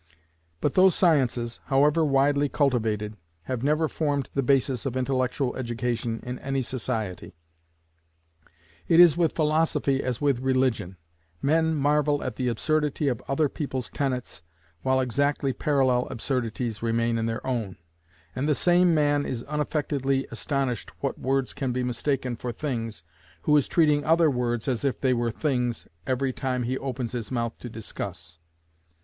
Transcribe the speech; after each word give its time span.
But 0.61 0.73
those 0.73 0.95
sciences, 0.95 1.59
however 1.65 2.03
widely 2.03 2.49
cultivated, 2.49 3.17
have 3.43 3.61
never 3.61 3.87
formed 3.87 4.31
the 4.33 4.41
basis 4.41 4.87
of 4.87 4.97
intellectual 4.97 5.55
education 5.55 6.21
in 6.23 6.39
any 6.39 6.63
society. 6.63 7.35
It 8.87 8.99
is 8.99 9.15
with 9.15 9.33
philosophy 9.35 10.01
as 10.01 10.19
with 10.19 10.39
religion: 10.39 10.97
men 11.39 11.75
marvel 11.75 12.23
at 12.23 12.35
the 12.35 12.47
absurdity 12.47 13.09
of 13.09 13.21
other 13.27 13.47
people's 13.47 13.91
tenets, 13.91 14.41
while 14.81 14.99
exactly 15.01 15.53
parallel 15.53 16.07
absurdities 16.09 16.81
remain 16.81 17.19
in 17.19 17.27
their 17.27 17.45
own, 17.45 17.77
and 18.35 18.49
the 18.49 18.55
same 18.55 18.95
man 18.95 19.23
is 19.23 19.43
unaffectedly 19.43 20.25
astonished 20.31 20.93
that 21.03 21.19
words 21.19 21.53
can 21.53 21.71
be 21.71 21.83
mistaken 21.83 22.35
for 22.35 22.51
things, 22.51 23.03
who 23.43 23.55
is 23.55 23.67
treating 23.67 24.03
other 24.03 24.31
words 24.31 24.67
as 24.67 24.83
if 24.83 24.99
they 24.99 25.13
were 25.13 25.29
things 25.29 25.87
every 26.07 26.33
time 26.33 26.63
he 26.63 26.75
opens 26.79 27.11
his 27.11 27.31
mouth 27.31 27.55
to 27.59 27.69
discuss. 27.69 28.39